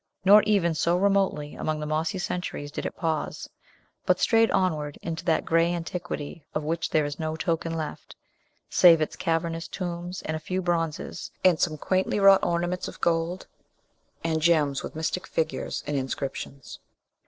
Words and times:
Nor 0.25 0.41
even 0.47 0.73
so 0.73 0.97
remotely 0.97 1.53
among 1.53 1.79
the 1.79 1.85
mossy 1.85 2.17
centuries 2.17 2.71
did 2.71 2.87
it 2.87 2.95
pause, 2.95 3.47
but 4.03 4.19
strayed 4.19 4.49
onward 4.49 4.97
into 5.03 5.23
that 5.25 5.45
gray 5.45 5.71
antiquity 5.71 6.43
of 6.55 6.63
which 6.63 6.89
there 6.89 7.05
is 7.05 7.19
no 7.19 7.35
token 7.35 7.75
left, 7.77 8.15
save 8.67 8.99
its 8.99 9.15
cavernous 9.15 9.67
tombs, 9.67 10.23
and 10.23 10.35
a 10.35 10.39
few 10.39 10.59
bronzes, 10.59 11.29
and 11.45 11.59
some 11.59 11.77
quaintly 11.77 12.19
wrought 12.19 12.43
ornaments 12.43 12.87
of 12.87 12.99
gold, 12.99 13.45
and 14.23 14.41
gems 14.41 14.81
with 14.81 14.95
mystic 14.95 15.27
figures 15.27 15.83
and 15.85 15.95
inscriptions. 15.97 16.79